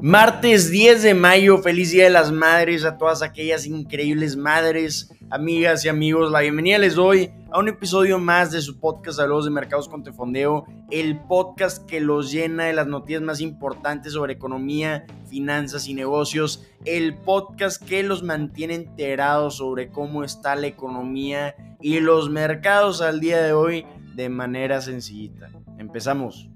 Martes 0.00 0.70
10 0.70 1.02
de 1.02 1.14
mayo, 1.14 1.58
feliz 1.58 1.90
Día 1.90 2.04
de 2.04 2.10
las 2.10 2.30
Madres 2.30 2.84
a 2.84 2.96
todas 2.96 3.20
aquellas 3.20 3.66
increíbles 3.66 4.36
madres, 4.36 5.12
amigas 5.28 5.84
y 5.84 5.88
amigos. 5.88 6.30
La 6.30 6.38
bienvenida 6.38 6.78
les 6.78 6.94
doy 6.94 7.32
a 7.50 7.58
un 7.58 7.66
episodio 7.66 8.20
más 8.20 8.52
de 8.52 8.60
su 8.60 8.78
podcast 8.78 9.18
Saludos 9.18 9.46
de 9.46 9.50
Mercados 9.50 9.88
con 9.88 10.04
Tefondeo, 10.04 10.66
el 10.92 11.18
podcast 11.18 11.84
que 11.84 12.00
los 12.00 12.30
llena 12.30 12.66
de 12.66 12.74
las 12.74 12.86
noticias 12.86 13.22
más 13.22 13.40
importantes 13.40 14.12
sobre 14.12 14.34
economía, 14.34 15.04
finanzas 15.28 15.88
y 15.88 15.94
negocios, 15.94 16.64
el 16.84 17.16
podcast 17.16 17.82
que 17.82 18.04
los 18.04 18.22
mantiene 18.22 18.74
enterados 18.74 19.56
sobre 19.56 19.88
cómo 19.88 20.22
está 20.22 20.54
la 20.54 20.68
economía 20.68 21.56
y 21.80 21.98
los 21.98 22.30
mercados 22.30 23.02
al 23.02 23.18
día 23.18 23.42
de 23.42 23.52
hoy 23.52 23.84
de 24.14 24.28
manera 24.28 24.80
sencillita. 24.80 25.50
Empezamos. 25.76 26.48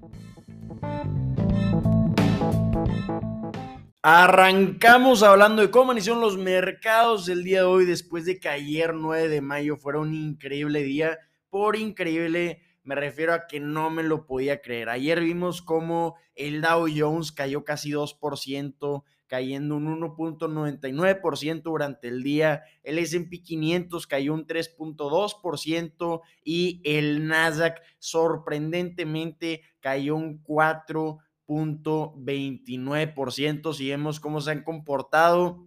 Arrancamos 4.05 5.23
hablando 5.23 5.61
de 5.61 5.71
cómo 5.71 5.93
iniciaron 5.93 6.21
los 6.21 6.37
mercados 6.37 7.29
el 7.29 7.45
día 7.45 7.59
de 7.59 7.67
hoy 7.67 7.85
después 7.85 8.25
de 8.25 8.37
que 8.37 8.49
ayer 8.49 8.93
9 8.93 9.29
de 9.29 9.39
mayo 9.39 9.77
fuera 9.77 9.99
un 9.99 10.13
increíble 10.13 10.83
día. 10.83 11.17
Por 11.49 11.77
increíble 11.77 12.61
me 12.83 12.95
refiero 12.95 13.33
a 13.33 13.47
que 13.47 13.61
no 13.61 13.89
me 13.89 14.03
lo 14.03 14.25
podía 14.25 14.61
creer. 14.61 14.89
Ayer 14.89 15.21
vimos 15.21 15.61
cómo 15.61 16.17
el 16.35 16.61
Dow 16.61 16.87
Jones 16.93 17.31
cayó 17.31 17.63
casi 17.63 17.91
2%, 17.91 19.03
cayendo 19.27 19.77
un 19.77 20.01
1.99% 20.01 21.61
durante 21.63 22.09
el 22.09 22.23
día. 22.23 22.63
El 22.83 22.99
SP 22.99 23.39
500 23.41 24.05
cayó 24.05 24.33
un 24.33 24.45
3.2% 24.45 26.21
y 26.43 26.81
el 26.83 27.25
Nasdaq 27.25 27.81
sorprendentemente 27.99 29.61
cayó 29.79 30.17
un 30.17 30.43
4%. 30.43 31.19
.29%. 31.53 33.73
Si 33.73 33.89
vemos 33.89 34.19
cómo 34.19 34.41
se 34.41 34.51
han 34.51 34.63
comportado 34.63 35.65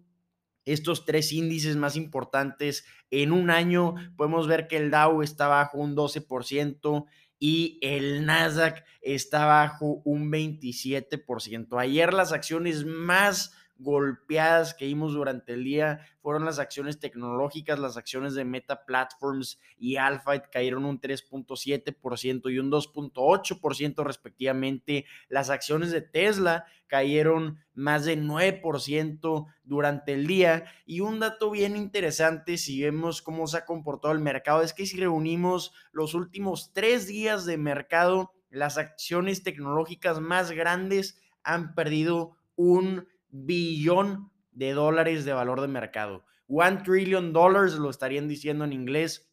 estos 0.64 1.04
tres 1.04 1.32
índices 1.32 1.76
más 1.76 1.96
importantes 1.96 2.84
en 3.10 3.32
un 3.32 3.50
año, 3.50 3.94
podemos 4.16 4.46
ver 4.48 4.66
que 4.66 4.76
el 4.76 4.90
Dow 4.90 5.22
está 5.22 5.46
bajo 5.46 5.78
un 5.78 5.96
12% 5.96 7.06
y 7.38 7.78
el 7.82 8.26
Nasdaq 8.26 8.84
está 9.00 9.46
bajo 9.46 10.02
un 10.04 10.30
27%. 10.30 11.80
Ayer 11.80 12.12
las 12.12 12.32
acciones 12.32 12.84
más 12.84 13.55
golpeadas 13.78 14.74
que 14.74 14.86
vimos 14.86 15.12
durante 15.12 15.52
el 15.52 15.64
día 15.64 16.00
fueron 16.20 16.44
las 16.44 16.58
acciones 16.58 16.98
tecnológicas, 16.98 17.78
las 17.78 17.96
acciones 17.96 18.34
de 18.34 18.44
Meta 18.44 18.84
Platforms 18.84 19.60
y 19.78 19.96
Alphabet 19.96 20.48
cayeron 20.50 20.84
un 20.84 21.00
3.7% 21.00 22.52
y 22.52 22.58
un 22.58 22.70
2.8% 22.70 24.04
respectivamente. 24.04 25.04
Las 25.28 25.50
acciones 25.50 25.90
de 25.90 26.00
Tesla 26.00 26.66
cayeron 26.86 27.58
más 27.74 28.04
de 28.04 28.18
9% 28.18 29.46
durante 29.64 30.12
el 30.14 30.26
día. 30.26 30.64
Y 30.84 31.00
un 31.00 31.20
dato 31.20 31.50
bien 31.50 31.76
interesante, 31.76 32.58
si 32.58 32.82
vemos 32.82 33.22
cómo 33.22 33.46
se 33.46 33.58
ha 33.58 33.64
comportado 33.64 34.14
el 34.14 34.20
mercado, 34.20 34.62
es 34.62 34.72
que 34.72 34.86
si 34.86 34.98
reunimos 34.98 35.72
los 35.92 36.14
últimos 36.14 36.72
tres 36.72 37.06
días 37.06 37.44
de 37.44 37.58
mercado, 37.58 38.32
las 38.50 38.78
acciones 38.78 39.42
tecnológicas 39.42 40.20
más 40.20 40.50
grandes 40.50 41.20
han 41.42 41.74
perdido 41.74 42.36
un 42.56 43.06
billón 43.28 44.30
de 44.52 44.72
dólares 44.72 45.24
de 45.24 45.32
valor 45.32 45.60
de 45.60 45.68
mercado. 45.68 46.24
One 46.48 46.78
trillion 46.78 47.32
dollars 47.32 47.74
lo 47.74 47.90
estarían 47.90 48.28
diciendo 48.28 48.64
en 48.64 48.72
inglés. 48.72 49.30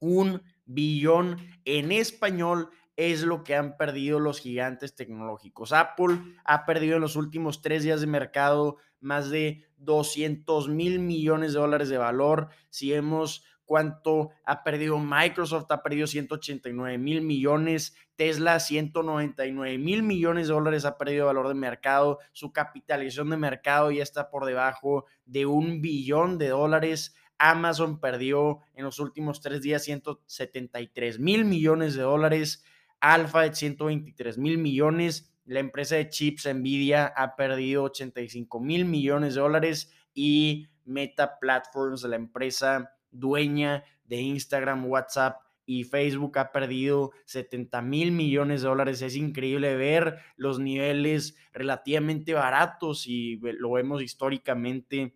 Un 0.00 0.42
billón 0.64 1.38
en 1.64 1.92
español 1.92 2.70
es 2.96 3.22
lo 3.22 3.44
que 3.44 3.54
han 3.54 3.76
perdido 3.76 4.18
los 4.18 4.40
gigantes 4.40 4.96
tecnológicos. 4.96 5.72
Apple 5.72 6.18
ha 6.44 6.66
perdido 6.66 6.96
en 6.96 7.02
los 7.02 7.14
últimos 7.14 7.62
tres 7.62 7.84
días 7.84 8.00
de 8.00 8.08
mercado 8.08 8.76
más 9.00 9.30
de 9.30 9.64
200 9.76 10.68
mil 10.68 10.98
millones 10.98 11.52
de 11.52 11.60
dólares 11.60 11.88
de 11.88 11.98
valor. 11.98 12.48
Si 12.70 12.92
hemos 12.92 13.44
cuánto 13.68 14.30
ha 14.44 14.64
perdido 14.64 14.98
Microsoft, 14.98 15.70
ha 15.70 15.82
perdido 15.82 16.06
189 16.06 16.96
mil 16.96 17.20
millones, 17.20 17.94
Tesla 18.16 18.58
199 18.58 19.76
mil 19.76 20.02
millones 20.02 20.48
de 20.48 20.54
dólares 20.54 20.86
ha 20.86 20.96
perdido 20.96 21.26
valor 21.26 21.48
de 21.48 21.54
mercado, 21.54 22.18
su 22.32 22.50
capitalización 22.50 23.28
de 23.28 23.36
mercado 23.36 23.90
ya 23.90 24.02
está 24.02 24.30
por 24.30 24.46
debajo 24.46 25.04
de 25.26 25.44
un 25.44 25.82
billón 25.82 26.38
de 26.38 26.48
dólares. 26.48 27.14
Amazon 27.36 28.00
perdió 28.00 28.60
en 28.74 28.84
los 28.84 28.98
últimos 28.98 29.42
tres 29.42 29.60
días 29.60 29.84
173 29.84 31.20
mil 31.20 31.44
millones 31.44 31.94
de 31.94 32.02
dólares, 32.02 32.64
Alphabet 33.00 33.52
123 33.52 34.38
mil 34.38 34.56
millones, 34.56 35.30
la 35.44 35.60
empresa 35.60 35.96
de 35.96 36.08
chips 36.08 36.48
Nvidia 36.52 37.12
ha 37.14 37.36
perdido 37.36 37.84
85 37.84 38.60
mil 38.60 38.86
millones 38.86 39.34
de 39.34 39.40
dólares 39.42 39.92
y 40.14 40.68
Meta 40.86 41.38
Platforms, 41.38 42.02
la 42.04 42.16
empresa 42.16 42.97
dueña 43.10 43.84
de 44.04 44.20
Instagram, 44.20 44.86
WhatsApp 44.86 45.40
y 45.66 45.84
Facebook 45.84 46.38
ha 46.38 46.50
perdido 46.50 47.12
70 47.26 47.82
mil 47.82 48.10
millones 48.10 48.62
de 48.62 48.68
dólares. 48.68 49.02
Es 49.02 49.16
increíble 49.16 49.76
ver 49.76 50.18
los 50.36 50.58
niveles 50.58 51.36
relativamente 51.52 52.32
baratos 52.32 53.06
y 53.06 53.38
lo 53.38 53.72
vemos 53.72 54.02
históricamente 54.02 55.14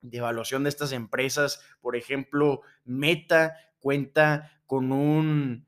de 0.00 0.18
evaluación 0.18 0.62
de 0.62 0.68
estas 0.68 0.92
empresas. 0.92 1.60
Por 1.80 1.96
ejemplo, 1.96 2.60
Meta 2.84 3.56
cuenta 3.80 4.52
con 4.66 4.92
un 4.92 5.66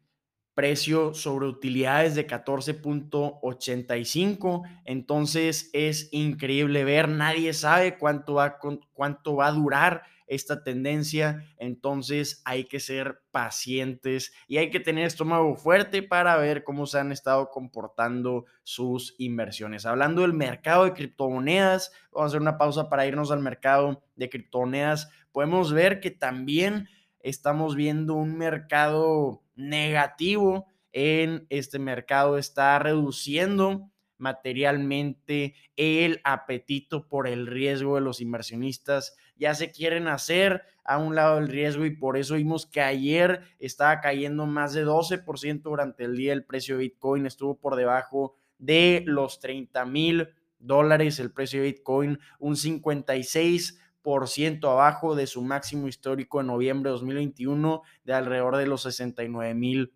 precio 0.54 1.12
sobre 1.14 1.46
utilidades 1.46 2.14
de 2.14 2.26
14.85. 2.26 4.62
Entonces 4.84 5.70
es 5.72 6.10
increíble 6.12 6.84
ver, 6.84 7.08
nadie 7.08 7.54
sabe 7.54 7.96
cuánto 7.98 8.34
va, 8.34 8.58
cuánto 8.92 9.36
va 9.36 9.46
a 9.48 9.52
durar 9.52 10.02
esta 10.30 10.62
tendencia, 10.62 11.44
entonces 11.56 12.40
hay 12.44 12.64
que 12.64 12.78
ser 12.78 13.20
pacientes 13.32 14.32
y 14.46 14.58
hay 14.58 14.70
que 14.70 14.78
tener 14.78 15.04
estómago 15.04 15.56
fuerte 15.56 16.04
para 16.04 16.36
ver 16.36 16.62
cómo 16.62 16.86
se 16.86 17.00
han 17.00 17.10
estado 17.10 17.50
comportando 17.50 18.44
sus 18.62 19.16
inversiones. 19.18 19.86
Hablando 19.86 20.22
del 20.22 20.32
mercado 20.32 20.84
de 20.84 20.92
criptomonedas, 20.92 21.90
vamos 22.12 22.26
a 22.26 22.28
hacer 22.28 22.40
una 22.40 22.58
pausa 22.58 22.88
para 22.88 23.06
irnos 23.06 23.32
al 23.32 23.40
mercado 23.40 24.04
de 24.14 24.30
criptomonedas. 24.30 25.10
Podemos 25.32 25.72
ver 25.72 25.98
que 25.98 26.12
también 26.12 26.88
estamos 27.18 27.74
viendo 27.74 28.14
un 28.14 28.38
mercado 28.38 29.42
negativo 29.56 30.68
en 30.92 31.44
este 31.50 31.80
mercado, 31.80 32.38
está 32.38 32.78
reduciendo 32.78 33.90
materialmente 34.20 35.54
el 35.76 36.20
apetito 36.24 37.08
por 37.08 37.26
el 37.26 37.46
riesgo 37.46 37.96
de 37.96 38.02
los 38.02 38.20
inversionistas 38.20 39.16
ya 39.36 39.54
se 39.54 39.72
quieren 39.72 40.06
hacer 40.06 40.62
a 40.84 40.98
un 40.98 41.14
lado 41.14 41.36
del 41.36 41.48
riesgo 41.48 41.86
y 41.86 41.96
por 41.96 42.16
eso 42.16 42.34
vimos 42.34 42.66
que 42.66 42.80
ayer 42.80 43.42
estaba 43.58 44.00
cayendo 44.00 44.46
más 44.46 44.74
de 44.74 44.84
12% 44.84 45.62
durante 45.62 46.04
el 46.04 46.16
día 46.16 46.32
el 46.32 46.44
precio 46.44 46.76
de 46.76 46.82
Bitcoin, 46.82 47.26
estuvo 47.26 47.58
por 47.58 47.76
debajo 47.76 48.36
de 48.58 49.02
los 49.06 49.40
30 49.40 49.84
mil 49.86 50.28
dólares 50.58 51.18
el 51.18 51.32
precio 51.32 51.60
de 51.60 51.68
Bitcoin, 51.68 52.18
un 52.38 52.56
56% 52.56 54.70
abajo 54.70 55.14
de 55.14 55.26
su 55.26 55.42
máximo 55.42 55.88
histórico 55.88 56.40
en 56.40 56.48
noviembre 56.48 56.90
de 56.90 56.92
2021 56.92 57.82
de 58.04 58.12
alrededor 58.12 58.56
de 58.56 58.66
los 58.66 58.82
69 58.82 59.54
mil 59.54 59.94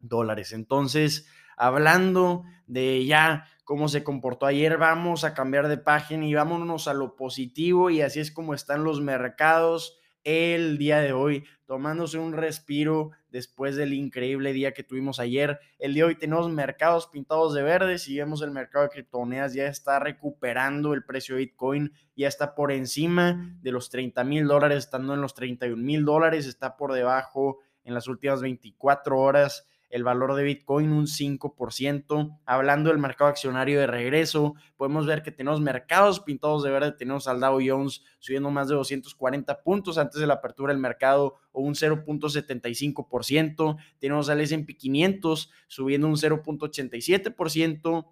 dólares. 0.00 0.52
Entonces, 0.52 1.28
hablando 1.56 2.44
de 2.66 3.04
ya 3.04 3.46
cómo 3.64 3.88
se 3.88 4.04
comportó 4.04 4.46
ayer, 4.46 4.76
vamos 4.78 5.24
a 5.24 5.34
cambiar 5.34 5.68
de 5.68 5.78
página 5.78 6.26
y 6.26 6.34
vámonos 6.34 6.88
a 6.88 6.94
lo 6.94 7.16
positivo 7.16 7.90
y 7.90 8.02
así 8.02 8.20
es 8.20 8.30
como 8.32 8.54
están 8.54 8.84
los 8.84 9.00
mercados 9.00 9.98
el 10.24 10.78
día 10.78 11.00
de 11.00 11.12
hoy, 11.12 11.44
tomándose 11.66 12.18
un 12.18 12.32
respiro 12.32 13.10
después 13.30 13.76
del 13.76 13.92
increíble 13.92 14.52
día 14.52 14.72
que 14.72 14.84
tuvimos 14.84 15.18
ayer. 15.18 15.58
El 15.78 15.94
día 15.94 16.04
de 16.04 16.08
hoy 16.10 16.14
tenemos 16.16 16.48
mercados 16.50 17.08
pintados 17.08 17.54
de 17.54 17.62
verde, 17.62 17.98
si 17.98 18.16
vemos 18.16 18.42
el 18.42 18.50
mercado 18.50 18.84
de 18.84 18.90
criptomonedas 18.90 19.54
ya 19.54 19.66
está 19.66 19.98
recuperando 19.98 20.94
el 20.94 21.04
precio 21.04 21.34
de 21.34 21.42
Bitcoin, 21.42 21.92
ya 22.16 22.28
está 22.28 22.54
por 22.54 22.72
encima 22.72 23.56
de 23.62 23.72
los 23.72 23.90
30 23.90 24.22
mil 24.24 24.46
dólares, 24.46 24.78
estando 24.84 25.14
en 25.14 25.20
los 25.20 25.34
31 25.34 25.82
mil 25.82 26.04
dólares, 26.04 26.46
está 26.46 26.76
por 26.76 26.92
debajo 26.92 27.58
en 27.84 27.94
las 27.94 28.06
últimas 28.06 28.42
24 28.42 29.18
horas 29.18 29.66
el 29.92 30.02
valor 30.04 30.34
de 30.34 30.42
Bitcoin 30.42 30.90
un 30.90 31.06
5%. 31.06 32.40
Hablando 32.46 32.90
del 32.90 32.98
mercado 32.98 33.28
accionario 33.28 33.78
de 33.78 33.86
regreso, 33.86 34.54
podemos 34.76 35.06
ver 35.06 35.22
que 35.22 35.30
tenemos 35.30 35.60
mercados 35.60 36.18
pintados 36.20 36.64
de 36.64 36.70
verde, 36.70 36.92
tenemos 36.92 37.28
al 37.28 37.40
Dow 37.40 37.60
Jones 37.64 38.02
subiendo 38.18 38.50
más 38.50 38.68
de 38.68 38.74
240 38.74 39.62
puntos 39.62 39.98
antes 39.98 40.18
de 40.18 40.26
la 40.26 40.32
apertura 40.34 40.72
del 40.72 40.80
mercado 40.80 41.36
o 41.52 41.60
un 41.60 41.74
0.75%, 41.74 43.76
tenemos 43.98 44.30
al 44.30 44.40
S&P 44.40 44.78
500 44.78 45.50
subiendo 45.68 46.08
un 46.08 46.14
0.87% 46.14 48.06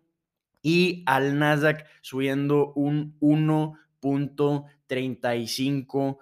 y 0.60 1.02
al 1.06 1.38
Nasdaq 1.38 1.86
subiendo 2.02 2.74
un 2.74 3.16
1.35%. 3.20 6.18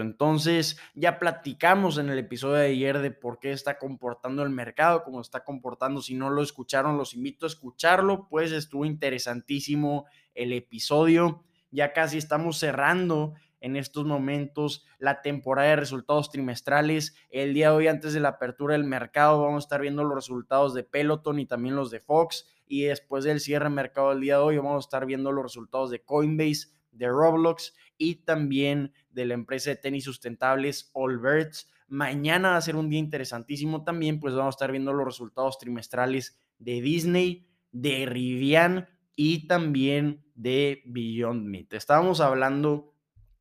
Entonces, 0.00 0.78
ya 0.94 1.18
platicamos 1.18 1.96
en 1.96 2.10
el 2.10 2.18
episodio 2.18 2.56
de 2.56 2.66
ayer 2.66 2.98
de 2.98 3.10
por 3.10 3.38
qué 3.38 3.52
está 3.52 3.78
comportando 3.78 4.42
el 4.42 4.50
mercado, 4.50 5.04
cómo 5.04 5.22
está 5.22 5.42
comportando. 5.42 6.02
Si 6.02 6.14
no 6.14 6.28
lo 6.28 6.42
escucharon, 6.42 6.98
los 6.98 7.14
invito 7.14 7.46
a 7.46 7.48
escucharlo, 7.48 8.28
pues 8.28 8.52
estuvo 8.52 8.84
interesantísimo 8.84 10.04
el 10.34 10.52
episodio. 10.52 11.44
Ya 11.70 11.94
casi 11.94 12.18
estamos 12.18 12.58
cerrando 12.58 13.32
en 13.60 13.76
estos 13.76 14.04
momentos 14.04 14.84
la 14.98 15.22
temporada 15.22 15.70
de 15.70 15.76
resultados 15.76 16.30
trimestrales. 16.30 17.14
El 17.30 17.54
día 17.54 17.70
de 17.70 17.76
hoy, 17.76 17.86
antes 17.88 18.12
de 18.12 18.20
la 18.20 18.30
apertura 18.30 18.74
del 18.74 18.84
mercado, 18.84 19.40
vamos 19.40 19.64
a 19.64 19.66
estar 19.66 19.80
viendo 19.80 20.04
los 20.04 20.14
resultados 20.14 20.74
de 20.74 20.84
Peloton 20.84 21.38
y 21.38 21.46
también 21.46 21.74
los 21.74 21.90
de 21.90 22.00
Fox. 22.00 22.46
Y 22.66 22.82
después 22.82 23.24
del 23.24 23.40
cierre 23.40 23.66
de 23.66 23.70
mercado 23.70 24.10
del 24.10 24.20
día 24.20 24.36
de 24.36 24.42
hoy, 24.42 24.56
vamos 24.58 24.84
a 24.84 24.86
estar 24.86 25.06
viendo 25.06 25.32
los 25.32 25.42
resultados 25.42 25.90
de 25.90 26.02
Coinbase, 26.02 26.68
de 26.92 27.08
Roblox 27.08 27.74
y 27.98 28.16
también 28.16 28.92
de 29.10 29.26
la 29.26 29.34
empresa 29.34 29.70
de 29.70 29.76
tenis 29.76 30.04
sustentables 30.04 30.90
Allbirds. 30.94 31.70
Mañana 31.88 32.50
va 32.50 32.56
a 32.56 32.62
ser 32.62 32.76
un 32.76 32.88
día 32.88 32.98
interesantísimo 32.98 33.84
también, 33.84 34.20
pues 34.20 34.34
vamos 34.34 34.54
a 34.54 34.56
estar 34.56 34.70
viendo 34.70 34.92
los 34.92 35.04
resultados 35.04 35.58
trimestrales 35.58 36.40
de 36.58 36.80
Disney, 36.80 37.48
de 37.70 38.06
Rivian 38.06 38.88
y 39.16 39.46
también 39.46 40.24
de 40.34 40.82
Beyond 40.86 41.46
Meat. 41.46 41.72
Estábamos 41.74 42.20
hablando 42.20 42.94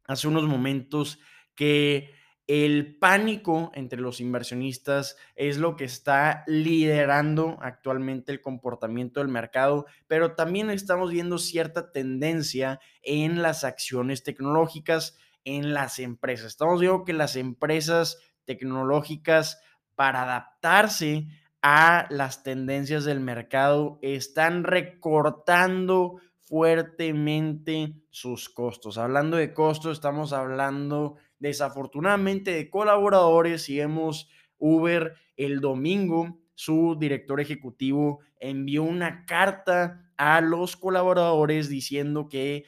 hace 0.06 0.28
unos 0.28 0.44
momentos 0.44 1.20
que 1.56 2.12
el 2.52 2.98
pánico 2.98 3.72
entre 3.76 4.02
los 4.02 4.20
inversionistas 4.20 5.16
es 5.38 5.58
lo 5.58 5.78
que 5.78 5.86
está 5.86 6.44
liderando 6.48 7.58
actualmente 7.62 8.34
el 8.34 8.42
comportamiento 8.42 9.22
del 9.22 9.30
mercado, 9.30 9.86
pero 10.08 10.36
también 10.36 10.70
estamos 10.70 11.12
viendo 11.12 11.38
cierta 11.38 11.94
tendencia 11.94 12.82
en 13.04 13.42
las 13.42 13.64
acciones 13.64 14.24
tecnológicas, 14.24 15.18
en 15.46 15.74
las 15.74 15.98
empresas. 16.00 16.48
Estamos 16.48 16.82
viendo 16.82 17.06
que 17.06 17.14
las 17.14 17.38
empresas 17.38 18.18
tecnológicas 18.44 19.62
para 19.96 20.24
adaptarse 20.24 21.30
a 21.62 22.06
las 22.10 22.44
tendencias 22.44 23.06
del 23.06 23.22
mercado 23.22 23.98
están 24.02 24.66
recortando 24.66 26.20
fuertemente 26.52 27.94
sus 28.10 28.50
costos. 28.50 28.98
Hablando 28.98 29.38
de 29.38 29.54
costos, 29.54 29.94
estamos 29.94 30.34
hablando 30.34 31.16
desafortunadamente 31.40 32.52
de 32.52 32.70
colaboradores 32.70 33.70
y 33.70 33.80
hemos 33.80 34.30
Uber 34.58 35.14
el 35.38 35.62
domingo, 35.62 36.42
su 36.54 36.98
director 37.00 37.40
ejecutivo 37.40 38.20
envió 38.38 38.84
una 38.84 39.26
carta 39.26 40.12
a 40.18 40.42
los 40.42 40.76
colaboradores 40.76 41.70
diciendo 41.70 42.28
que 42.28 42.66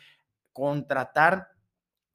contratar 0.53 1.49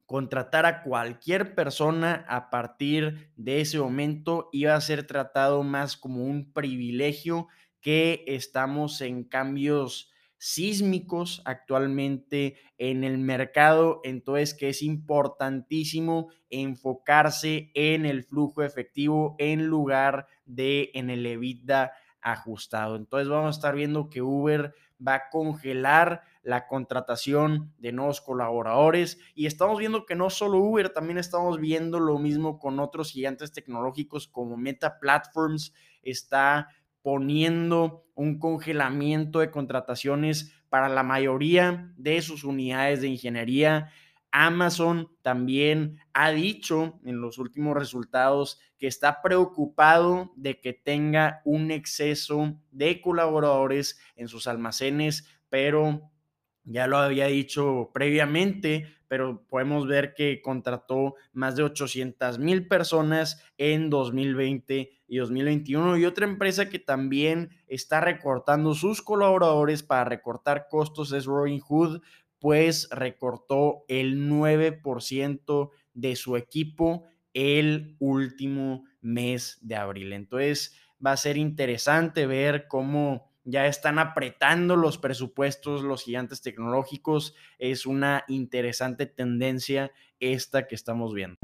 contratar 0.07 0.65
a 0.65 0.81
cualquier 0.81 1.53
persona 1.53 2.25
a 2.27 2.49
partir 2.49 3.31
de 3.35 3.61
ese 3.61 3.77
momento 3.77 4.49
iba 4.51 4.73
a 4.73 4.81
ser 4.81 5.05
tratado 5.05 5.61
más 5.61 5.97
como 5.97 6.23
un 6.23 6.51
privilegio 6.51 7.47
que 7.79 8.23
estamos 8.25 9.01
en 9.01 9.23
cambios 9.23 10.11
sísmicos 10.39 11.41
actualmente 11.45 12.55
en 12.77 13.03
el 13.03 13.17
mercado, 13.17 13.99
entonces 14.03 14.53
que 14.55 14.69
es 14.69 14.81
importantísimo 14.81 16.29
enfocarse 16.49 17.69
en 17.75 18.05
el 18.05 18.23
flujo 18.23 18.63
efectivo 18.63 19.35
en 19.37 19.67
lugar 19.67 20.27
de 20.45 20.89
en 20.95 21.09
el 21.09 21.25
EBITDA 21.25 21.91
ajustado. 22.21 22.95
Entonces 22.95 23.27
vamos 23.29 23.47
a 23.47 23.57
estar 23.57 23.75
viendo 23.75 24.09
que 24.09 24.21
Uber 24.21 24.73
va 25.05 25.15
a 25.15 25.29
congelar 25.29 26.23
la 26.41 26.67
contratación 26.67 27.73
de 27.77 27.91
nuevos 27.91 28.21
colaboradores 28.21 29.19
y 29.35 29.45
estamos 29.45 29.77
viendo 29.77 30.05
que 30.05 30.15
no 30.15 30.29
solo 30.29 30.57
Uber, 30.57 30.89
también 30.89 31.17
estamos 31.17 31.59
viendo 31.59 31.99
lo 31.99 32.17
mismo 32.17 32.59
con 32.59 32.79
otros 32.79 33.11
gigantes 33.11 33.51
tecnológicos 33.51 34.27
como 34.27 34.57
Meta 34.57 34.99
Platforms 34.99 35.73
está 36.01 36.69
poniendo 37.01 38.05
un 38.19 38.37
congelamiento 38.37 39.39
de 39.39 39.49
contrataciones 39.49 40.53
para 40.67 40.89
la 40.89 41.03
mayoría 41.03 41.93
de 41.95 42.21
sus 42.21 42.43
unidades 42.43 42.99
de 42.99 43.07
ingeniería. 43.07 43.91
Amazon 44.29 45.09
también 45.21 45.99
ha 46.11 46.31
dicho 46.31 46.99
en 47.05 47.21
los 47.21 47.37
últimos 47.37 47.77
resultados 47.77 48.59
que 48.77 48.87
está 48.87 49.21
preocupado 49.21 50.33
de 50.35 50.59
que 50.59 50.73
tenga 50.73 51.41
un 51.45 51.71
exceso 51.71 52.59
de 52.71 52.99
colaboradores 52.99 53.97
en 54.17 54.27
sus 54.27 54.47
almacenes, 54.47 55.25
pero 55.47 56.11
ya 56.65 56.87
lo 56.87 56.97
había 56.97 57.27
dicho 57.27 57.89
previamente, 57.93 58.98
pero 59.09 59.43
podemos 59.47 59.87
ver 59.87 60.13
que 60.13 60.41
contrató 60.41 61.15
más 61.33 61.55
de 61.55 61.63
800 61.63 62.39
mil 62.39 62.67
personas 62.67 63.43
en 63.57 63.89
2020 63.89 64.91
y 65.07 65.17
2021. 65.17 65.97
Y 65.97 66.05
otra 66.05 66.25
empresa 66.25 66.69
que 66.69 66.79
también 66.79 67.49
está 67.67 67.99
recortando 67.99 68.75
sus 68.75 69.01
colaboradores 69.01 69.83
para 69.83 70.05
recortar 70.05 70.67
costos 70.69 71.11
es 71.11 71.25
Robinhood, 71.25 72.01
pues 72.39 72.87
recortó 72.91 73.83
el 73.87 74.29
9% 74.29 75.69
de 75.93 76.15
su 76.15 76.37
equipo 76.37 77.03
el 77.33 77.95
último 77.99 78.85
mes 79.01 79.57
de 79.61 79.75
abril. 79.75 80.13
Entonces 80.13 80.75
va 81.05 81.13
a 81.13 81.17
ser 81.17 81.37
interesante 81.37 82.27
ver 82.27 82.67
cómo 82.67 83.28
ya 83.49 83.67
están 83.67 83.99
apretando 83.99 84.75
los 84.75 84.97
presupuestos 84.97 85.81
los 85.81 86.03
gigantes 86.03 86.41
tecnológicos. 86.41 87.35
Es 87.57 87.85
una 87.85 88.23
interesante 88.27 89.05
tendencia 89.05 89.91
esta 90.19 90.67
que 90.67 90.75
estamos 90.75 91.13
viendo. 91.13 91.37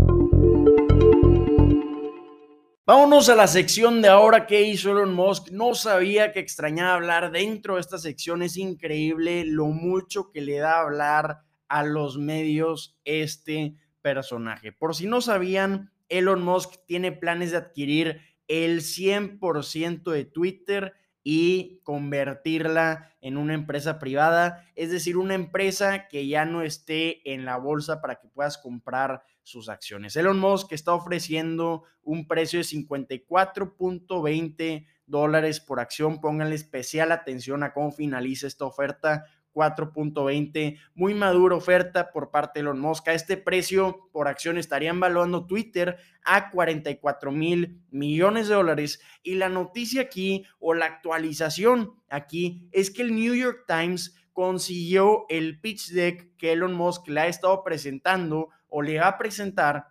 Vámonos 2.87 3.29
a 3.29 3.35
la 3.35 3.47
sección 3.47 4.03
de 4.03 4.09
ahora 4.09 4.45
que 4.45 4.61
hizo 4.61 4.91
Elon 4.91 5.15
Musk. 5.15 5.49
No 5.49 5.73
sabía 5.73 6.31
que 6.31 6.39
extrañaba 6.39 6.93
hablar 6.93 7.31
dentro 7.31 7.75
de 7.75 7.81
esta 7.81 7.97
sección. 7.97 8.43
Es 8.43 8.57
increíble 8.57 9.43
lo 9.43 9.65
mucho 9.65 10.29
que 10.31 10.41
le 10.41 10.59
da 10.59 10.81
hablar 10.81 11.39
a 11.67 11.83
los 11.83 12.19
medios 12.19 12.95
este 13.03 13.75
personaje. 14.01 14.71
Por 14.71 14.95
si 14.95 15.07
no 15.07 15.19
sabían, 15.19 15.91
Elon 16.09 16.43
Musk 16.43 16.75
tiene 16.85 17.11
planes 17.11 17.49
de 17.51 17.57
adquirir 17.57 18.21
el 18.47 18.81
100% 18.81 20.11
de 20.11 20.25
Twitter 20.25 20.93
y 21.27 21.79
convertirla 21.81 23.11
en 23.19 23.37
una 23.37 23.55
empresa 23.55 23.97
privada, 23.97 24.63
es 24.75 24.91
decir, 24.91 25.17
una 25.17 25.33
empresa 25.33 26.07
que 26.07 26.27
ya 26.27 26.45
no 26.45 26.61
esté 26.61 27.33
en 27.33 27.45
la 27.45 27.57
bolsa 27.57 27.99
para 27.99 28.19
que 28.19 28.27
puedas 28.27 28.59
comprar 28.59 29.23
sus 29.41 29.67
acciones. 29.67 30.15
Elon 30.15 30.39
Musk 30.39 30.71
está 30.71 30.93
ofreciendo 30.93 31.81
un 32.03 32.27
precio 32.27 32.59
de 32.59 32.65
54.20 32.65 34.85
dólares 35.07 35.59
por 35.59 35.79
acción. 35.79 36.21
Pónganle 36.21 36.53
especial 36.53 37.11
atención 37.11 37.63
a 37.63 37.73
cómo 37.73 37.91
finaliza 37.91 38.45
esta 38.45 38.65
oferta 38.65 39.25
4.20. 39.55 40.77
Muy 40.93 41.13
madura 41.13 41.55
oferta 41.55 42.11
por 42.11 42.29
parte 42.29 42.59
de 42.59 42.61
Elon 42.61 42.79
Musk. 42.79 43.07
A 43.07 43.13
este 43.13 43.37
precio 43.37 44.09
por 44.11 44.27
acción 44.27 44.57
estarían 44.57 44.99
valuando 44.99 45.47
Twitter 45.47 45.97
a 46.23 46.51
44 46.51 47.31
mil 47.31 47.81
millones 47.89 48.49
de 48.49 48.55
dólares. 48.55 49.01
Y 49.23 49.35
la 49.35 49.47
noticia 49.49 50.01
aquí 50.01 50.45
o 50.59 50.73
la 50.73 50.85
actualización 50.85 51.93
aquí 52.09 52.67
es 52.71 52.91
que 52.91 53.03
el 53.03 53.15
New 53.15 53.33
York 53.33 53.63
Times 53.65 54.15
consiguió 54.33 55.25
el 55.29 55.61
pitch 55.61 55.91
deck 55.91 56.35
que 56.37 56.51
Elon 56.51 56.73
Musk 56.73 57.07
le 57.07 57.21
ha 57.21 57.27
estado 57.27 57.63
presentando 57.63 58.49
o 58.67 58.81
le 58.81 58.99
va 58.99 59.07
a 59.07 59.17
presentar 59.17 59.87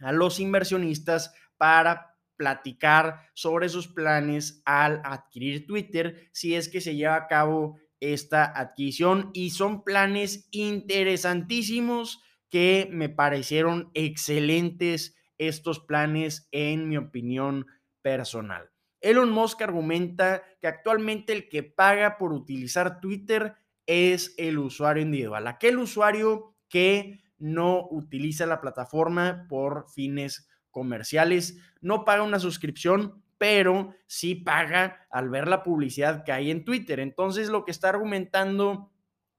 a 0.00 0.12
los 0.12 0.40
inversionistas 0.40 1.34
para 1.58 2.14
platicar 2.36 3.20
sobre 3.34 3.68
sus 3.68 3.88
planes 3.88 4.62
al 4.64 5.00
adquirir 5.04 5.66
Twitter 5.66 6.28
si 6.32 6.54
es 6.54 6.68
que 6.68 6.80
se 6.80 6.96
lleva 6.96 7.16
a 7.16 7.26
cabo 7.26 7.78
esta 8.12 8.44
adquisición 8.44 9.30
y 9.32 9.50
son 9.50 9.84
planes 9.84 10.48
interesantísimos 10.50 12.22
que 12.50 12.88
me 12.90 13.08
parecieron 13.08 13.90
excelentes 13.94 15.16
estos 15.38 15.80
planes 15.80 16.48
en 16.52 16.88
mi 16.88 16.96
opinión 16.96 17.66
personal. 18.02 18.70
Elon 19.00 19.30
Musk 19.30 19.62
argumenta 19.62 20.42
que 20.60 20.66
actualmente 20.66 21.32
el 21.32 21.48
que 21.48 21.62
paga 21.62 22.16
por 22.16 22.32
utilizar 22.32 23.00
Twitter 23.00 23.54
es 23.86 24.34
el 24.38 24.58
usuario 24.58 25.02
individual, 25.02 25.46
aquel 25.46 25.78
usuario 25.78 26.56
que 26.68 27.20
no 27.38 27.86
utiliza 27.90 28.46
la 28.46 28.60
plataforma 28.60 29.46
por 29.48 29.90
fines 29.90 30.48
comerciales, 30.70 31.58
no 31.80 32.04
paga 32.04 32.22
una 32.22 32.38
suscripción, 32.38 33.23
pero 33.38 33.94
sí 34.06 34.34
paga 34.34 35.06
al 35.10 35.28
ver 35.28 35.48
la 35.48 35.62
publicidad 35.62 36.24
que 36.24 36.32
hay 36.32 36.50
en 36.50 36.64
Twitter. 36.64 37.00
Entonces, 37.00 37.48
lo 37.48 37.64
que 37.64 37.70
está 37.70 37.88
argumentando 37.88 38.90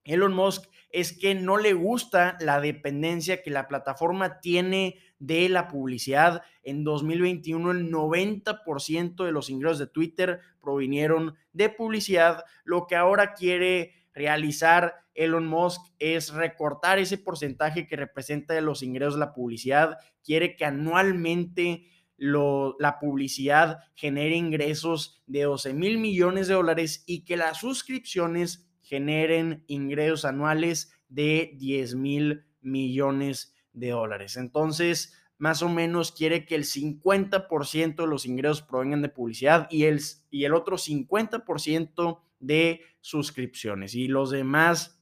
Elon 0.05 0.33
Musk 0.33 0.69
es 0.91 1.17
que 1.17 1.35
no 1.35 1.57
le 1.57 1.73
gusta 1.73 2.37
la 2.39 2.61
dependencia 2.61 3.41
que 3.41 3.49
la 3.49 3.67
plataforma 3.67 4.39
tiene 4.39 4.99
de 5.19 5.49
la 5.49 5.67
publicidad. 5.67 6.43
En 6.63 6.83
2021 6.83 7.71
el 7.71 7.91
90% 7.91 9.25
de 9.25 9.31
los 9.31 9.49
ingresos 9.49 9.79
de 9.79 9.87
Twitter 9.87 10.39
provinieron 10.61 11.35
de 11.53 11.69
publicidad. 11.69 12.45
Lo 12.63 12.85
que 12.87 12.95
ahora 12.95 13.33
quiere 13.33 13.93
realizar 14.13 15.05
Elon 15.15 15.47
Musk 15.47 15.81
es 15.99 16.33
recortar 16.33 16.99
ese 16.99 17.17
porcentaje 17.17 17.87
que 17.87 17.95
representa 17.95 18.53
de 18.53 18.61
los 18.61 18.83
ingresos 18.83 19.15
de 19.15 19.21
la 19.21 19.33
publicidad. 19.33 19.97
Quiere 20.23 20.55
que 20.55 20.65
anualmente 20.65 21.87
la 22.17 22.99
publicidad 22.99 23.79
genere 23.93 24.35
ingresos 24.35 25.23
de 25.27 25.43
12 25.43 25.73
mil 25.73 25.97
millones 25.97 26.47
de 26.47 26.53
dólares 26.53 27.03
y 27.05 27.25
que 27.25 27.37
las 27.37 27.59
suscripciones 27.59 28.69
generen 28.81 29.63
ingresos 29.67 30.25
anuales 30.25 30.93
de 31.09 31.53
10 31.57 31.95
mil 31.95 32.45
millones 32.61 33.55
de 33.73 33.89
dólares. 33.89 34.37
Entonces, 34.37 35.13
más 35.37 35.61
o 35.61 35.69
menos 35.69 36.11
quiere 36.11 36.45
que 36.45 36.55
el 36.55 36.63
50% 36.63 37.95
de 37.95 38.07
los 38.07 38.25
ingresos 38.25 38.61
provengan 38.61 39.01
de 39.01 39.09
publicidad 39.09 39.67
y 39.69 39.83
el, 39.83 40.01
y 40.29 40.45
el 40.45 40.53
otro 40.53 40.77
50% 40.77 42.19
de 42.39 42.81
suscripciones. 43.01 43.95
Y 43.95 44.07
los 44.07 44.31
demás, 44.31 45.01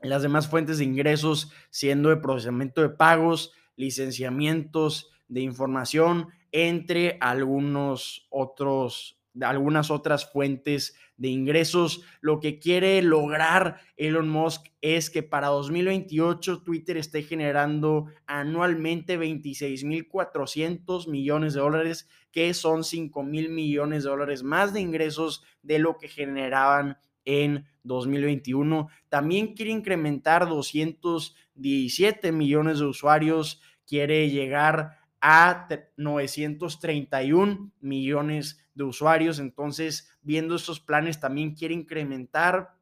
las 0.00 0.22
demás 0.22 0.48
fuentes 0.48 0.78
de 0.78 0.84
ingresos 0.84 1.52
siendo 1.70 2.08
de 2.08 2.16
procesamiento 2.16 2.80
de 2.80 2.90
pagos, 2.90 3.52
licenciamientos 3.76 5.10
de 5.28 5.40
información, 5.40 6.28
entre 6.52 7.18
algunos 7.20 8.26
otros, 8.30 9.18
algunas 9.40 9.90
otras 9.90 10.30
fuentes 10.30 10.94
de 11.16 11.28
ingresos. 11.28 12.02
Lo 12.20 12.40
que 12.40 12.58
quiere 12.58 13.00
lograr 13.02 13.80
Elon 13.96 14.28
Musk 14.28 14.66
es 14.80 15.10
que 15.10 15.22
para 15.22 15.48
2028 15.48 16.62
Twitter 16.62 16.96
esté 16.96 17.22
generando 17.22 18.06
anualmente 18.26 19.18
26.400 19.18 21.08
millones 21.08 21.54
de 21.54 21.60
dólares, 21.60 22.08
que 22.30 22.52
son 22.54 22.84
5 22.84 23.22
mil 23.22 23.50
millones 23.50 24.04
de 24.04 24.10
dólares 24.10 24.42
más 24.42 24.72
de 24.72 24.80
ingresos 24.80 25.44
de 25.62 25.78
lo 25.78 25.98
que 25.98 26.08
generaban 26.08 26.98
en 27.24 27.64
2021. 27.84 28.88
También 29.08 29.54
quiere 29.54 29.70
incrementar 29.70 30.48
217 30.48 32.32
millones 32.32 32.78
de 32.80 32.86
usuarios, 32.86 33.60
quiere 33.86 34.30
llegar 34.30 35.03
a 35.26 35.66
931 35.96 37.72
millones 37.80 38.62
de 38.74 38.84
usuarios. 38.84 39.38
Entonces, 39.38 40.14
viendo 40.20 40.54
estos 40.54 40.80
planes, 40.80 41.18
también 41.18 41.54
quiere 41.54 41.72
incrementar 41.72 42.74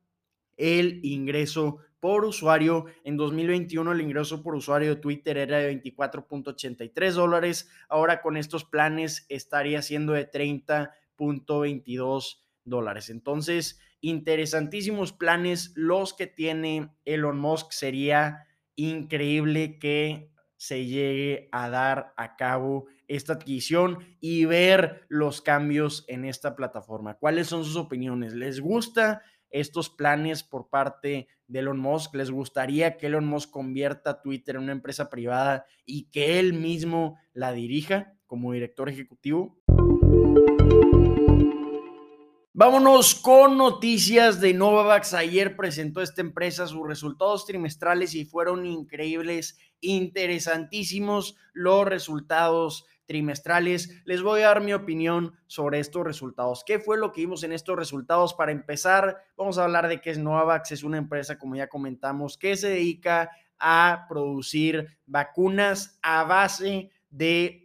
el 0.57 0.99
ingreso 1.05 1.79
por 2.01 2.25
usuario. 2.25 2.87
En 3.05 3.17
2021 3.17 3.93
el 3.93 4.01
ingreso 4.01 4.43
por 4.43 4.57
usuario 4.57 4.97
de 4.97 5.01
Twitter 5.01 5.39
era 5.39 5.59
de 5.59 5.81
24.83 5.81 7.13
dólares. 7.13 7.71
Ahora 7.89 8.21
con 8.23 8.37
estos 8.37 8.65
planes 8.65 9.25
estaría 9.29 9.81
siendo 9.81 10.13
de 10.13 10.29
30.22 10.29 12.39
dólares. 12.65 13.09
Entonces, 13.09 13.79
interesantísimos 14.01 15.13
planes 15.13 15.75
los 15.77 16.13
que 16.13 16.27
tiene 16.27 16.91
Elon 17.05 17.39
Musk. 17.39 17.71
Sería 17.71 18.49
increíble 18.75 19.79
que 19.79 20.32
se 20.63 20.87
llegue 20.87 21.49
a 21.51 21.69
dar 21.71 22.15
a 22.17 22.37
cabo 22.37 22.87
esta 23.09 23.33
adquisición 23.33 23.99
y 24.21 24.45
ver 24.45 25.05
los 25.09 25.43
cambios 25.43 26.05
en 26.07 26.25
esta 26.25 26.55
plataforma. 26.55 27.15
¿Cuáles 27.15 27.49
son 27.49 27.65
sus 27.65 27.75
opiniones? 27.75 28.33
¿Les 28.33 28.61
gusta 28.61 29.23
estos 29.51 29.91
planes 29.91 30.45
por 30.45 30.71
parte 30.71 31.27
de 31.49 31.59
Elon 31.59 31.81
Musk? 31.81 32.15
¿Les 32.15 32.31
gustaría 32.31 32.97
que 32.97 33.09
Elon 33.09 33.27
Musk 33.27 33.51
convierta 33.51 34.23
Twitter 34.23 34.55
en 34.55 34.63
una 34.63 34.71
empresa 34.71 35.11
privada 35.11 35.67
y 35.85 36.05
que 36.13 36.39
él 36.39 36.53
mismo 36.53 37.19
la 37.33 37.51
dirija 37.51 38.15
como 38.29 38.53
director 38.53 38.89
ejecutivo? 38.89 39.61
Vámonos 42.55 43.15
con 43.15 43.57
noticias 43.57 44.39
de 44.39 44.53
Novavax. 44.53 45.15
Ayer 45.15 45.57
presentó 45.57 46.03
esta 46.03 46.21
empresa 46.21 46.67
sus 46.67 46.87
resultados 46.87 47.47
trimestrales 47.47 48.15
y 48.15 48.27
fueron 48.27 48.67
increíbles, 48.67 49.57
interesantísimos 49.81 51.35
los 51.55 51.87
resultados 51.87 52.85
trimestrales. 53.07 54.03
Les 54.05 54.21
voy 54.21 54.43
a 54.43 54.49
dar 54.49 54.61
mi 54.61 54.75
opinión 54.75 55.35
sobre 55.47 55.79
estos 55.79 56.05
resultados. 56.05 56.63
¿Qué 56.67 56.79
fue 56.79 56.99
lo 56.99 57.11
que 57.11 57.23
vimos 57.23 57.43
en 57.43 57.53
estos 57.53 57.75
resultados? 57.75 58.35
Para 58.35 58.53
empezar, 58.53 59.17
vamos 59.35 59.57
a 59.57 59.65
hablar 59.65 59.89
de 59.89 60.03
qué 60.03 60.11
es 60.11 60.19
Novavax. 60.19 60.73
Es 60.73 60.83
una 60.83 60.99
empresa, 60.99 61.39
como 61.39 61.57
ya 61.57 61.69
comentamos, 61.69 62.37
que 62.37 62.55
se 62.57 62.69
dedica 62.69 63.31
a 63.59 64.05
producir 64.11 64.99
vacunas 65.07 65.99
a 66.03 66.25
base 66.25 66.65
de 66.65 66.91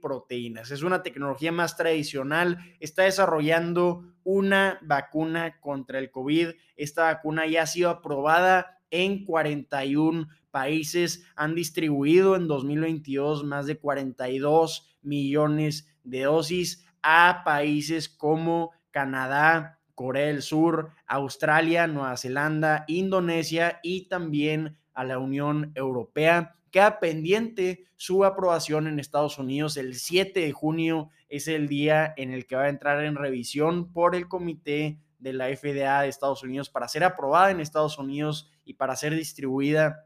proteínas. 0.02 0.72
Es 0.72 0.84
una 0.84 1.04
tecnología 1.04 1.52
más 1.52 1.78
tradicional. 1.78 2.58
Está 2.80 3.04
desarrollando 3.04 4.04
una 4.24 4.80
vacuna 4.82 5.60
contra 5.60 6.00
el 6.00 6.12
COVID. 6.12 6.50
Esta 6.76 7.04
vacuna 7.04 7.48
ya 7.48 7.64
ha 7.64 7.68
sido 7.68 7.90
aprobada 7.90 8.80
en 8.92 9.26
41 9.26 10.28
países. 10.52 11.26
Han 11.36 11.56
distribuido 11.56 12.36
en 12.36 12.48
2022 12.48 13.44
más 13.46 13.66
de 13.68 13.78
42 13.78 14.98
millones 15.02 15.88
de 16.04 16.24
dosis 16.24 16.86
a 17.02 17.44
países 17.46 18.10
como 18.10 18.72
Canadá, 18.92 19.80
Corea 19.96 20.28
del 20.28 20.42
Sur, 20.42 20.92
Australia, 21.08 21.88
Nueva 21.88 22.18
Zelanda, 22.18 22.84
Indonesia 22.88 23.80
y 23.82 24.08
también 24.10 24.78
a 24.94 25.04
la 25.04 25.20
Unión 25.20 25.72
Europea. 25.76 26.56
Queda 26.78 27.00
pendiente 27.00 27.88
su 27.96 28.24
aprobación 28.24 28.86
en 28.86 29.00
Estados 29.00 29.40
Unidos 29.40 29.78
el 29.78 29.96
7 29.96 30.42
de 30.42 30.52
junio 30.52 31.10
es 31.28 31.48
el 31.48 31.68
día 31.68 32.14
en 32.18 32.32
el 32.32 32.46
que 32.46 32.56
va 32.56 32.66
a 32.66 32.70
entrar 32.70 33.04
en 33.04 33.16
revisión 33.16 33.92
por 33.92 34.16
el 34.16 34.28
comité 34.28 35.00
de 35.18 35.34
la 35.34 35.48
FDA 35.48 36.04
de 36.04 36.10
Estados 36.10 36.44
Unidos 36.44 36.70
para 36.70 36.88
ser 36.88 37.04
aprobada 37.04 37.50
en 37.50 37.62
Estados 37.62 37.98
Unidos 37.98 38.52
y 38.64 38.76
para 38.76 38.96
ser 38.96 39.16
distribuida 39.16 40.06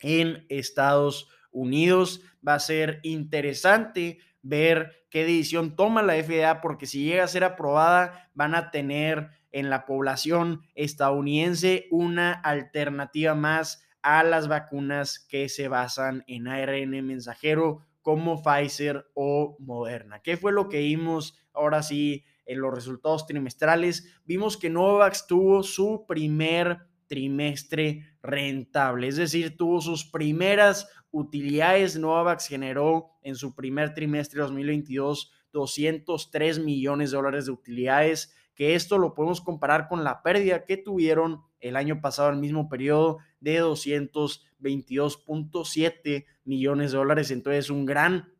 en 0.00 0.44
Estados 0.48 1.28
Unidos. 1.52 2.22
Va 2.44 2.54
a 2.54 2.58
ser 2.58 2.98
interesante 3.04 4.18
ver 4.42 5.06
qué 5.10 5.22
decisión 5.22 5.76
toma 5.76 6.02
la 6.02 6.14
FDA 6.14 6.60
porque 6.60 6.86
si 6.86 7.04
llega 7.04 7.22
a 7.22 7.28
ser 7.28 7.44
aprobada 7.44 8.28
van 8.34 8.56
a 8.56 8.72
tener 8.72 9.30
en 9.52 9.70
la 9.70 9.86
población 9.86 10.62
estadounidense 10.74 11.86
una 11.92 12.32
alternativa 12.32 13.36
más 13.36 13.84
a 14.08 14.22
las 14.22 14.48
vacunas 14.48 15.18
que 15.18 15.50
se 15.50 15.68
basan 15.68 16.24
en 16.26 16.48
ARN 16.48 17.06
mensajero 17.06 17.80
como 18.00 18.42
Pfizer 18.42 19.04
o 19.12 19.58
Moderna. 19.58 20.22
¿Qué 20.22 20.38
fue 20.38 20.50
lo 20.50 20.70
que 20.70 20.78
vimos 20.78 21.36
ahora 21.52 21.82
sí 21.82 22.24
en 22.46 22.62
los 22.62 22.72
resultados 22.72 23.26
trimestrales? 23.26 24.18
Vimos 24.24 24.56
que 24.56 24.70
Novavax 24.70 25.26
tuvo 25.26 25.62
su 25.62 26.06
primer 26.08 26.78
trimestre 27.06 28.16
rentable, 28.22 29.08
es 29.08 29.16
decir, 29.16 29.58
tuvo 29.58 29.82
sus 29.82 30.06
primeras 30.06 30.88
utilidades. 31.10 31.98
Novavax 31.98 32.46
generó 32.46 33.10
en 33.20 33.34
su 33.34 33.54
primer 33.54 33.92
trimestre 33.92 34.40
2022 34.40 35.30
203 35.52 36.60
millones 36.60 37.10
de 37.10 37.16
dólares 37.18 37.44
de 37.44 37.52
utilidades, 37.52 38.34
que 38.54 38.74
esto 38.74 38.96
lo 38.96 39.12
podemos 39.12 39.42
comparar 39.42 39.86
con 39.86 40.02
la 40.02 40.22
pérdida 40.22 40.64
que 40.64 40.78
tuvieron 40.78 41.42
el 41.60 41.76
año 41.76 42.00
pasado, 42.00 42.30
el 42.30 42.38
mismo 42.38 42.70
periodo, 42.70 43.18
de 43.40 43.62
222.7 43.62 46.26
millones 46.44 46.92
de 46.92 46.98
dólares. 46.98 47.30
Entonces, 47.30 47.70
un 47.70 47.86
gran 47.86 48.34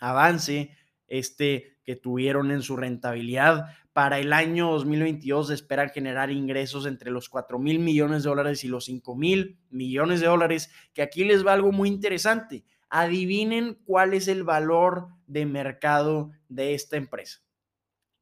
avance 0.00 0.70
este 1.08 1.74
que 1.84 1.96
tuvieron 1.96 2.50
en 2.50 2.62
su 2.62 2.76
rentabilidad. 2.76 3.66
Para 3.92 4.18
el 4.18 4.32
año 4.32 4.70
2022 4.72 5.50
esperan 5.50 5.90
generar 5.90 6.30
ingresos 6.30 6.86
entre 6.86 7.10
los 7.10 7.28
4 7.28 7.58
mil 7.58 7.78
millones 7.78 8.24
de 8.24 8.30
dólares 8.30 8.64
y 8.64 8.68
los 8.68 8.86
5 8.86 9.14
mil 9.14 9.58
millones 9.70 10.20
de 10.20 10.26
dólares, 10.26 10.70
que 10.94 11.02
aquí 11.02 11.24
les 11.24 11.46
va 11.46 11.52
algo 11.52 11.70
muy 11.70 11.88
interesante. 11.88 12.64
Adivinen 12.88 13.74
cuál 13.84 14.14
es 14.14 14.28
el 14.28 14.42
valor 14.42 15.08
de 15.26 15.46
mercado 15.46 16.32
de 16.48 16.74
esta 16.74 16.96
empresa. 16.96 17.40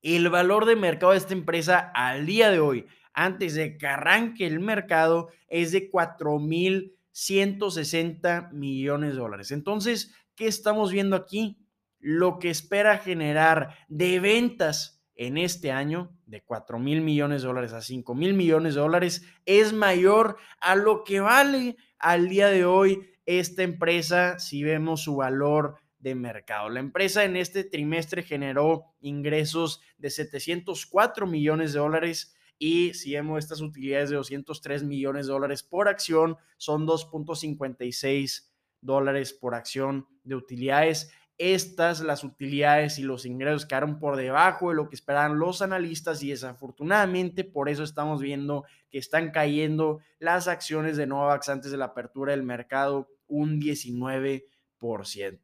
El 0.02 0.28
valor 0.28 0.66
de 0.66 0.76
mercado 0.76 1.12
de 1.12 1.18
esta 1.18 1.32
empresa 1.32 1.78
al 1.94 2.26
día 2.26 2.50
de 2.50 2.58
hoy 2.58 2.86
antes 3.14 3.54
de 3.54 3.78
que 3.78 3.86
arranque 3.86 4.46
el 4.46 4.60
mercado 4.60 5.30
es 5.48 5.72
de 5.72 5.90
4.160 5.90 8.52
millones 8.52 9.12
de 9.12 9.18
dólares. 9.18 9.50
Entonces, 9.50 10.14
¿qué 10.34 10.46
estamos 10.46 10.92
viendo 10.92 11.16
aquí? 11.16 11.58
Lo 11.98 12.38
que 12.38 12.50
espera 12.50 12.98
generar 12.98 13.74
de 13.88 14.20
ventas 14.20 15.02
en 15.14 15.38
este 15.38 15.70
año 15.70 16.10
de 16.26 16.42
4 16.42 16.78
mil 16.78 17.00
millones 17.00 17.42
de 17.42 17.48
dólares 17.48 17.72
a 17.72 17.82
5 17.82 18.14
mil 18.14 18.34
millones 18.34 18.74
de 18.74 18.80
dólares 18.80 19.22
es 19.44 19.72
mayor 19.72 20.36
a 20.60 20.74
lo 20.74 21.04
que 21.04 21.20
vale 21.20 21.76
al 21.98 22.28
día 22.28 22.48
de 22.48 22.64
hoy 22.64 23.10
esta 23.26 23.62
empresa 23.62 24.38
si 24.38 24.64
vemos 24.64 25.02
su 25.02 25.16
valor 25.16 25.76
de 25.98 26.14
mercado. 26.14 26.68
La 26.68 26.80
empresa 26.80 27.24
en 27.24 27.36
este 27.36 27.64
trimestre 27.64 28.22
generó 28.22 28.86
ingresos 29.00 29.80
de 29.98 30.10
704 30.10 31.26
millones 31.26 31.72
de 31.72 31.78
dólares 31.78 32.34
y 32.58 32.94
si 32.94 33.14
vemos 33.14 33.38
estas 33.38 33.60
utilidades 33.60 34.10
de 34.10 34.16
203 34.16 34.84
millones 34.84 35.26
de 35.26 35.32
dólares 35.32 35.62
por 35.62 35.88
acción, 35.88 36.36
son 36.56 36.86
2.56 36.86 38.48
dólares 38.80 39.32
por 39.32 39.54
acción 39.54 40.06
de 40.24 40.36
utilidades. 40.36 41.10
Estas, 41.38 42.00
las 42.00 42.22
utilidades 42.22 42.98
y 42.98 43.02
los 43.02 43.26
ingresos 43.26 43.66
quedaron 43.66 43.98
por 43.98 44.16
debajo 44.16 44.68
de 44.68 44.76
lo 44.76 44.88
que 44.88 44.94
esperaban 44.94 45.38
los 45.38 45.62
analistas 45.62 46.22
y 46.22 46.30
desafortunadamente 46.30 47.42
por 47.42 47.68
eso 47.68 47.82
estamos 47.82 48.20
viendo 48.20 48.64
que 48.90 48.98
están 48.98 49.30
cayendo 49.30 50.00
las 50.18 50.46
acciones 50.46 50.96
de 50.96 51.06
Novavax 51.06 51.48
antes 51.48 51.70
de 51.70 51.78
la 51.78 51.86
apertura 51.86 52.32
del 52.32 52.42
mercado 52.42 53.08
un 53.26 53.60
19%. 53.60 54.44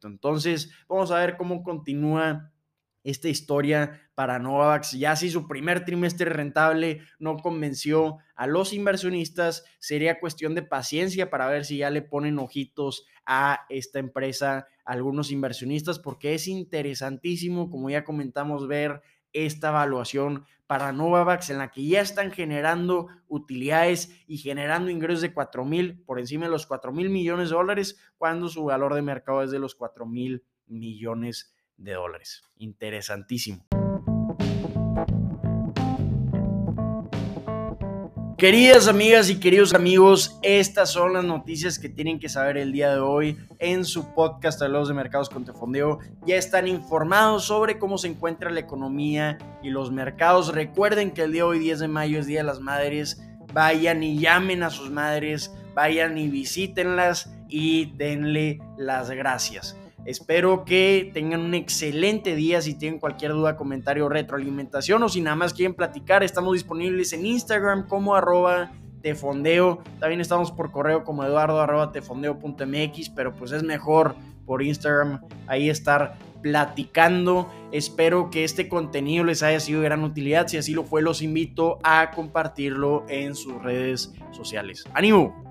Entonces, 0.03 0.71
vamos 0.87 1.11
a 1.11 1.19
ver 1.19 1.37
cómo 1.37 1.63
continúa 1.63 2.51
esta 3.03 3.29
historia 3.29 4.01
para 4.15 4.39
Novavax. 4.39 4.91
Ya 4.93 5.15
si 5.15 5.29
su 5.29 5.47
primer 5.47 5.85
trimestre 5.85 6.29
rentable 6.29 7.01
no 7.19 7.37
convenció 7.37 8.17
a 8.35 8.47
los 8.47 8.73
inversionistas, 8.73 9.63
sería 9.79 10.19
cuestión 10.19 10.55
de 10.55 10.63
paciencia 10.63 11.29
para 11.29 11.47
ver 11.47 11.65
si 11.65 11.77
ya 11.77 11.89
le 11.89 12.01
ponen 12.01 12.39
ojitos 12.39 13.05
a 13.25 13.65
esta 13.69 13.99
empresa 13.99 14.67
algunos 14.85 15.31
inversionistas, 15.31 15.99
porque 15.99 16.33
es 16.33 16.47
interesantísimo, 16.47 17.69
como 17.69 17.89
ya 17.89 18.03
comentamos, 18.03 18.67
ver 18.67 19.01
esta 19.33 19.69
evaluación 19.69 20.45
para 20.65 20.91
Novavax 20.91 21.49
en 21.49 21.59
la 21.59 21.71
que 21.71 21.85
ya 21.85 22.01
están 22.01 22.31
generando 22.31 23.07
utilidades 23.27 24.11
y 24.27 24.37
generando 24.37 24.89
ingresos 24.91 25.21
de 25.21 25.33
4 25.33 25.65
mil, 25.65 26.01
por 26.03 26.19
encima 26.19 26.45
de 26.45 26.51
los 26.51 26.67
4 26.67 26.91
mil 26.91 27.09
millones 27.09 27.49
de 27.49 27.55
dólares, 27.55 27.99
cuando 28.17 28.49
su 28.49 28.65
valor 28.65 28.93
de 28.93 29.01
mercado 29.01 29.43
es 29.43 29.51
de 29.51 29.59
los 29.59 29.75
4 29.75 30.05
mil 30.05 30.43
millones 30.67 31.53
de 31.53 31.58
dólares. 31.79 32.43
Interesantísimo. 32.57 33.65
Queridas 38.39 38.87
amigas 38.87 39.29
y 39.29 39.37
queridos 39.37 39.73
amigos, 39.73 40.39
estas 40.43 40.91
son 40.91 41.11
las 41.11 41.25
noticias 41.25 41.77
que 41.77 41.89
tienen 41.89 42.21
que 42.21 42.29
saber 42.29 42.55
el 42.55 42.71
día 42.71 42.93
de 42.93 43.01
hoy 43.01 43.37
en 43.59 43.83
su 43.83 44.13
podcast 44.13 44.61
los 44.61 44.87
de 44.87 44.93
Mercados 44.93 45.29
con 45.29 45.43
Tefondeo. 45.43 45.99
Ya 46.25 46.37
están 46.37 46.65
informados 46.65 47.43
sobre 47.43 47.77
cómo 47.77 47.97
se 47.97 48.07
encuentra 48.07 48.49
la 48.49 48.61
economía 48.61 49.37
y 49.61 49.71
los 49.71 49.91
mercados. 49.91 50.55
Recuerden 50.55 51.11
que 51.11 51.23
el 51.23 51.33
día 51.33 51.43
de 51.43 51.49
hoy, 51.49 51.59
10 51.59 51.79
de 51.79 51.87
mayo, 51.89 52.17
es 52.17 52.27
Día 52.27 52.39
de 52.39 52.45
las 52.45 52.61
Madres. 52.61 53.21
Vayan 53.51 54.03
y 54.03 54.19
llamen 54.19 54.63
a 54.63 54.69
sus 54.69 54.89
madres, 54.89 55.53
vayan 55.75 56.17
y 56.17 56.29
visítenlas 56.29 57.33
y 57.49 57.91
denle 57.97 58.59
las 58.77 59.09
gracias. 59.09 59.75
Espero 60.09 60.65
que 60.65 61.11
tengan 61.13 61.41
un 61.41 61.53
excelente 61.53 62.35
día. 62.35 62.63
Si 62.63 62.73
tienen 62.73 62.99
cualquier 62.99 63.33
duda, 63.33 63.55
comentario, 63.55 64.09
retroalimentación 64.09 65.03
o 65.03 65.07
si 65.07 65.21
nada 65.21 65.35
más 65.35 65.53
quieren 65.53 65.75
platicar, 65.75 66.23
estamos 66.23 66.53
disponibles 66.53 67.13
en 67.13 67.27
Instagram 67.27 67.87
como 67.87 68.15
arroba 68.15 68.71
tefondeo. 69.03 69.83
También 69.99 70.19
estamos 70.19 70.51
por 70.51 70.71
correo 70.71 71.03
como 71.03 71.23
eduardo 71.23 71.61
arroba 71.61 71.91
tefondeo.mx, 71.91 73.09
pero 73.11 73.35
pues 73.35 73.51
es 73.51 73.61
mejor 73.61 74.15
por 74.47 74.63
Instagram 74.63 75.21
ahí 75.45 75.69
estar 75.69 76.17
platicando. 76.41 77.47
Espero 77.71 78.31
que 78.31 78.43
este 78.43 78.67
contenido 78.67 79.23
les 79.23 79.43
haya 79.43 79.59
sido 79.59 79.81
de 79.81 79.89
gran 79.89 80.03
utilidad. 80.03 80.47
Si 80.47 80.57
así 80.57 80.73
lo 80.73 80.85
fue, 80.85 81.03
los 81.03 81.21
invito 81.21 81.77
a 81.83 82.09
compartirlo 82.09 83.05
en 83.09 83.35
sus 83.35 83.61
redes 83.61 84.11
sociales. 84.31 84.85
¡Ánimo! 84.95 85.48